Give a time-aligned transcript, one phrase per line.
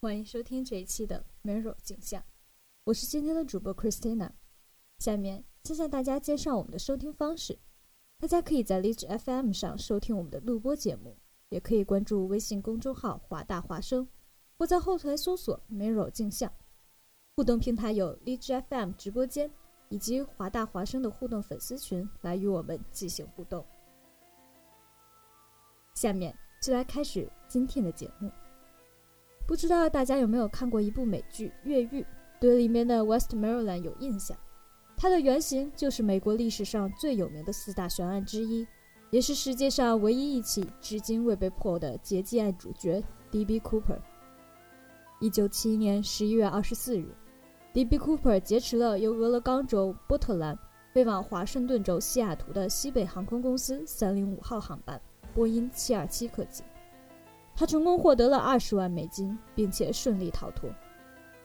[0.00, 2.22] 欢迎收听这一期的 Mirror 镜像，
[2.84, 4.30] 我是今天的主播 Christina。
[5.00, 7.58] 下面先向大家介绍我们的收听方式：
[8.20, 14.06] 大家可以在荔枝 FM 上收听我们的录播节目，也可以关注微信公众号“华大华声”，
[14.56, 16.52] 或在后台搜索 Mirror 镜像。
[17.34, 19.50] 互动平台有荔枝 FM 直播间
[19.88, 23.66] 以及华大华声的互动粉丝群，来与我们进行互动。
[25.94, 26.32] 下面
[26.62, 28.30] 就来开始今天的节目。
[29.48, 32.02] 不知道大家有没有看过一部美剧《越狱》，
[32.38, 34.36] 对里面的 Westmoreland 有印象。
[34.94, 38.66] 它的原型就是美国历史上最有名的四大悬案之一，
[39.08, 43.58] 也是世界上唯一一起至今未被破的劫机案主角 D.B.
[43.60, 43.98] Cooper。
[45.18, 47.06] 一九七一年十一月二十四日
[47.72, 47.98] ，D.B.
[47.98, 50.58] Cooper 劫持了由俄勒冈州波特兰
[50.92, 55.00] 飞往华盛顿州西雅图的西北航空公司三零五号航班
[55.34, 56.62] 波音七二七客机。
[57.58, 60.70] 他成功获得了二十万美金，并且顺利逃脱。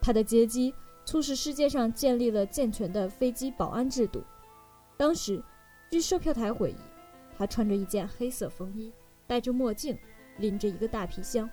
[0.00, 4.20] 他的劫机促使世界上建立了健全的飞机保安制度。
[4.96, 5.40] 当时，
[5.88, 6.76] 据售票台回忆，
[7.38, 8.92] 他穿着一件黑色风衣，
[9.28, 9.96] 戴着墨镜，
[10.38, 11.48] 拎着一个大皮箱。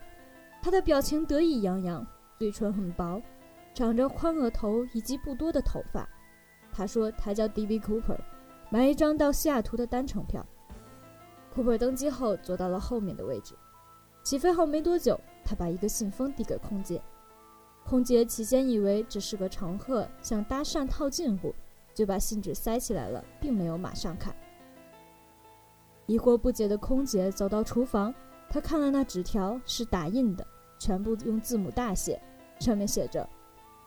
[0.60, 2.04] 他的表情得意洋洋，
[2.40, 3.22] 嘴唇很薄，
[3.76, 6.10] 长着宽额头以及不多的头发。
[6.74, 7.80] 他说他叫 D.B.
[7.80, 8.18] Cooper，
[8.72, 10.44] 买一张到西雅图的单程票。
[11.56, 13.54] Cooper 登机后坐到了后面的位置。
[14.28, 17.02] 起飞后没多久，他把一个信封递给空姐。
[17.86, 21.56] 空姐起先以为这是个乘客想搭讪套近乎，
[21.94, 24.36] 就把信纸塞起来了，并没有马上看。
[26.08, 28.14] 疑惑不解的空姐走到厨房，
[28.50, 30.46] 她看了那纸条，是打印的，
[30.78, 32.22] 全部用字母大写，
[32.60, 33.26] 上面写着：“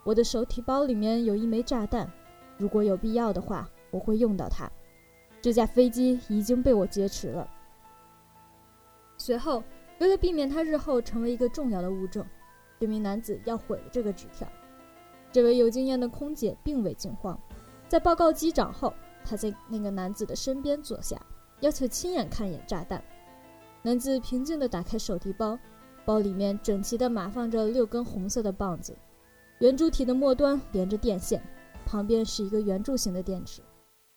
[0.05, 2.11] 我的手提包里面有一枚炸弹，
[2.57, 4.73] 如果有必要的话，我会用到它。
[5.43, 7.47] 这架飞机已经被我劫持了。”
[9.21, 9.63] 随后。
[10.01, 12.27] 为了避免他日后成为一个重要的物证，
[12.79, 14.49] 这名男子要毁了这个纸条。
[15.31, 17.39] 这位有经验的空姐并未惊慌，
[17.87, 21.21] 在报告机长后，她在那个男子的身边坐下，
[21.61, 23.05] 要求亲眼看一眼炸弹。
[23.83, 25.59] 男子平静地打开手提包，
[26.07, 28.97] 包里面整齐地码放着六根红色的棒子，
[29.59, 31.43] 圆柱体的末端连着电线，
[31.85, 33.61] 旁边是一个圆柱形的电池。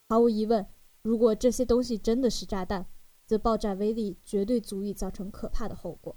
[0.08, 0.66] 毫无疑问，
[1.02, 2.86] 如果这些东西真的是炸弹，
[3.34, 6.16] 则爆炸威力绝对足以造成可怕的后果。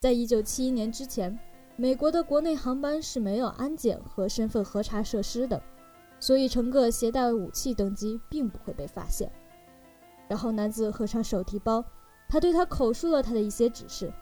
[0.00, 1.38] 在一九七一年之前，
[1.76, 5.62] 美国的国内航班是没有安检和身份核查设施的，
[6.18, 9.30] 所以乘客携带武器登机并不会被发现。
[10.26, 11.84] 然后男子合上手提包，
[12.28, 14.12] 他对他口述了他的一些指示：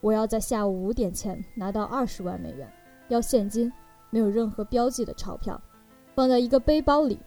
[0.00, 2.68] 我要在下午五点前拿到二十万美元，
[3.06, 3.72] 要现金，
[4.10, 5.62] 没有任何标记的钞票，
[6.16, 7.20] 放在一个背包里。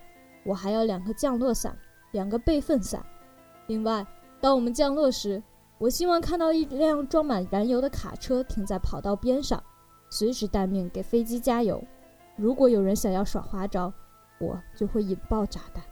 [0.43, 1.77] 我还要两个降落伞，
[2.11, 3.05] 两个备份伞。
[3.69, 4.03] 另外，
[4.41, 5.41] 当我们降落时，
[5.77, 9.63] 我希望看到一辆装满燃油的卡车停在跑道边上，
[10.09, 11.79] 随时待命给飞机加油。
[12.35, 13.93] 如果有人想要耍花招，
[14.39, 15.83] 我就会引爆炸弹。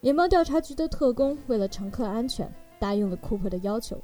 [0.00, 4.00] 联邦调查局的特工为了乘客安全，答应了库珀的要求，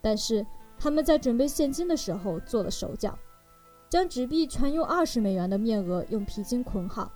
[0.00, 0.46] 但是
[0.78, 3.18] 他们在准备现金的时候做了手脚，
[3.88, 7.10] 将纸币全用二十美元的面额用皮筋捆好，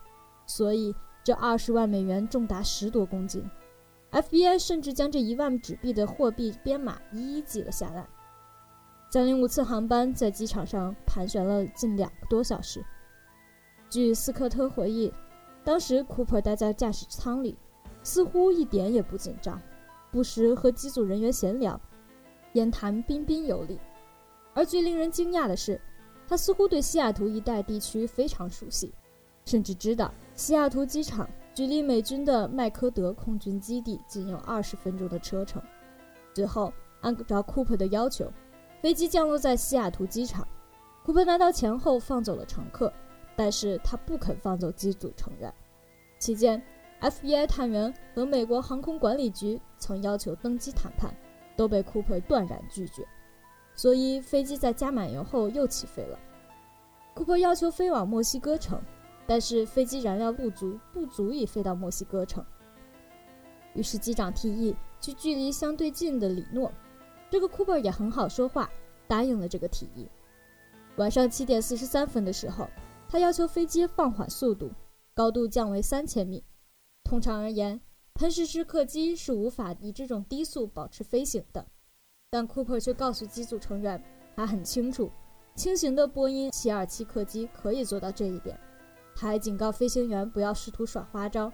[0.47, 3.49] 所以这二十万美元重达十多公斤。
[4.17, 8.09] FBI 甚至将这一万纸币的货币编码一一记了下来。
[9.11, 12.83] 三零五次航班在机场上盘旋了近两个多小时。
[13.91, 15.13] 据斯科特回忆，
[15.63, 17.59] 当时库珀待在驾驶舱里，
[18.03, 19.61] 似乎一点也不紧张，
[20.11, 21.79] 不时和机组人员闲聊，
[22.55, 23.79] 言谈彬彬有礼。
[24.55, 25.79] 而最令人惊讶的是，
[26.27, 28.95] 他似乎对西雅图一带地区非常熟悉，
[29.45, 35.63] 甚至知道西雅图机场距离美军的麦科德空军基地仅有二十分钟的车程。
[36.35, 36.71] 最后，
[37.01, 38.31] 按照库珀的要求，
[38.83, 40.47] 飞机降落在西雅图机场。
[41.03, 42.93] 库珀拿到钱后放走了乘客，
[43.35, 45.51] 但是他不肯放走机组成员。
[46.19, 46.63] 期间
[47.01, 51.11] ，FBI 探员和美国航空管理局曾要求登机谈判，
[51.57, 53.03] 都被库珀断然拒绝。
[53.75, 56.19] 所以，飞机在加满油后又起飞了。
[57.15, 58.79] 库珀要求飞往墨西哥城，
[59.27, 62.45] 但是飞机燃料不足，不足以飞到墨西哥城。
[63.75, 66.73] 于是机长提议去距离相对近的里诺。
[67.29, 68.71] 这个库珀也很好说话，
[69.09, 70.09] 答应了这个提议。
[70.97, 72.69] 晚上七点四十三分的时候，
[73.09, 74.71] 他要求飞机放缓速度，
[75.13, 76.45] 高度降为三千米。
[77.05, 77.81] 通常而言，
[78.15, 81.67] 喷射式客机是无法以这种低速保持飞行的。
[82.31, 84.03] 但库珀却告诉机组成员，
[84.35, 85.11] 他很清楚，
[85.55, 88.59] 轻型的波音727客机可以做到这一点。
[89.17, 91.51] 他还警告飞行员不要试图耍花招。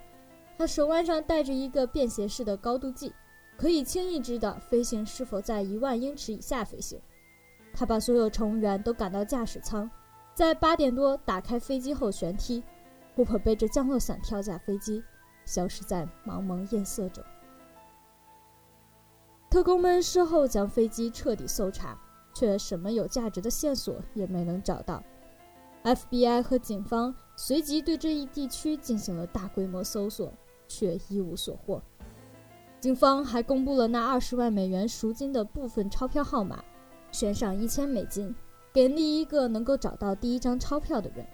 [0.58, 3.14] 他手腕上戴着一个便携式的高度计，
[3.56, 7.00] 可以轻易知道飞行是否在一万英尺以下飞行。
[7.72, 9.90] 他把所有乘务员都赶到驾驶舱，
[10.34, 12.62] 在八点多打开飞机后旋梯，
[13.14, 15.02] 库珀背着降落伞跳下飞机，
[15.44, 17.24] 消失在茫茫夜色中。
[19.48, 21.98] 特工们事后将飞机彻底搜查，
[22.34, 25.02] 却什么有价值的线索也没能找到。
[25.84, 30.32] FBI 和警方随即对这一地区进行了大规模搜索，
[30.68, 31.82] 却一无所获。
[32.78, 36.62] 警方还公布了那二十万美元赎金的部分钞票号码，
[37.10, 38.34] 悬赏一千美金
[38.72, 41.26] 给第一个能够找到第一张钞票的人。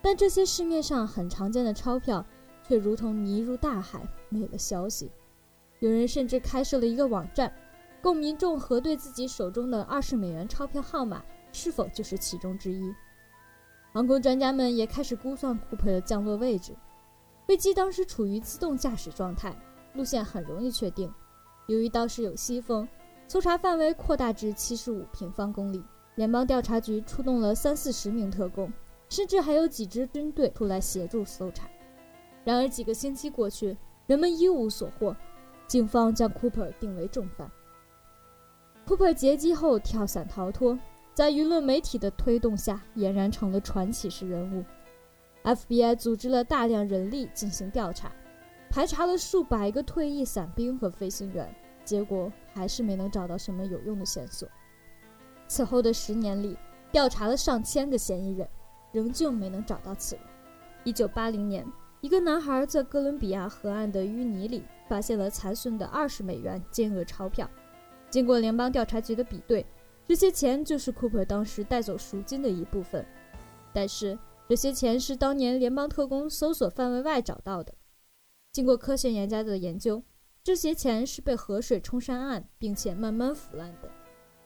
[0.00, 2.24] 但这些市面上很常见的钞票，
[2.66, 5.10] 却如同泥入大海，没了消息。
[5.80, 7.52] 有人甚至开设了一个网站，
[8.00, 12.94] 供民众核对自己手中的二十美元钞票号码是否就是其中之一。
[13.96, 16.74] 航空专家们也开始估算库珀的降落位置。
[17.46, 19.56] 飞机当时处于自动驾驶状态，
[19.94, 21.10] 路线很容易确定。
[21.66, 22.86] 由于当时有西风，
[23.26, 25.82] 搜查范围扩大至七十五平方公里。
[26.16, 28.70] 联邦调查局出动了三四十名特工，
[29.08, 31.66] 甚至还有几支军队出来协助搜查。
[32.44, 33.74] 然而几个星期过去，
[34.06, 35.16] 人们一无所获。
[35.66, 37.50] 警方将库珀定为重犯。
[38.86, 40.78] 库珀劫机后跳伞逃脱，
[41.16, 44.62] 在舆论媒体的推动下，俨然成了传奇式人物。
[45.44, 48.12] FBI 组织了大量人力进行调查，
[48.68, 51.48] 排查了数百个退役伞兵和飞行员，
[51.86, 54.46] 结果还是没能找到什么有用的线索。
[55.48, 56.54] 此后的十年里，
[56.92, 58.46] 调查了上千个嫌疑人，
[58.92, 60.24] 仍旧没能找到此人。
[60.84, 61.66] 1980年，
[62.02, 64.62] 一个男孩在哥伦比亚河岸的淤泥里。
[64.86, 67.50] 发现了残损的二十美元金额钞票，
[68.08, 69.66] 经过联邦调查局的比对，
[70.06, 73.04] 这些钱就是库珀当时带走赎金的一部分。
[73.72, 74.18] 但是
[74.48, 77.74] 这些钱是当年联邦特工搜索范围外找到的。
[78.52, 80.02] 经过科学家的研究，
[80.42, 83.90] 这些钱是被河水冲上岸并且慢慢腐烂的。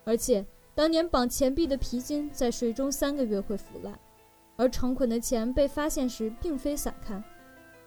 [0.05, 3.99] 而且当年绑钱币的皮筋在水中三个月会腐烂，
[4.57, 7.23] 而成捆的钱被发现时并非散开。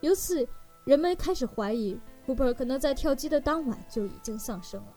[0.02, 0.48] 由此，
[0.86, 2.00] 人们开始怀疑。
[2.26, 4.94] 库珀可能在跳机的当晚就已经丧生了。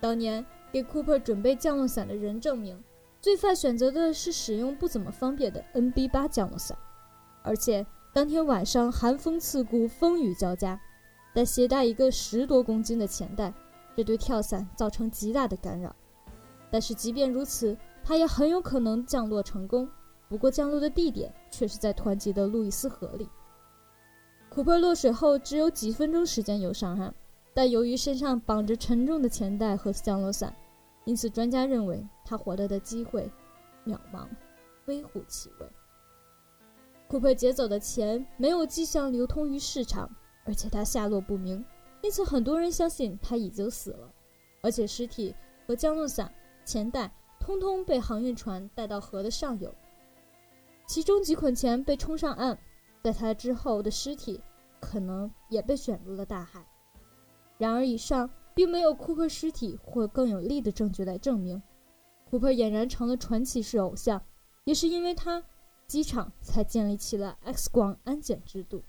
[0.00, 2.82] 当年给库珀准备降落伞的人证明，
[3.20, 6.76] 罪犯选择的是使用不怎么方便的 NB8 降落伞，
[7.42, 10.80] 而且当天晚上寒风刺骨，风雨交加，
[11.34, 13.52] 但携带一个十多公斤的钱袋，
[13.96, 15.94] 这对跳伞造成极大的干扰。
[16.70, 19.88] 但是即便如此，他也很有可能降落成功，
[20.28, 23.28] 不过降落的地点却是在湍急的路易斯河里。
[24.48, 27.14] 库珀落水后只有几分钟时间游上岸，
[27.56, 30.54] 但由于身上绑着沉重的钱袋和降落伞，
[31.06, 33.30] 因此专家认为他获得的机会
[33.86, 34.28] 渺茫，
[34.84, 35.66] 微乎其微。
[37.08, 40.06] 库珀劫走的钱没有迹象流通于市场，
[40.44, 41.64] 而且他下落不明，
[42.02, 44.12] 因此很多人相信他已经死了。
[44.60, 45.34] 而且尸体
[45.66, 46.30] 和降落伞、
[46.62, 47.10] 钱袋
[47.40, 49.74] 通通被航运船带到河的上游，
[50.86, 52.58] 其中几捆钱被冲上岸。
[53.02, 54.42] 在他之后的尸体
[54.78, 56.66] 可能也被卷入了大海。
[57.58, 61.62] 然而，以上并没有库克尸体或更有力的证据来证明，
[62.28, 64.22] 库克俨然成了传奇式偶像。
[64.64, 65.42] 也是因为他，
[65.86, 68.82] 机场才建立起了 X 光安检制度。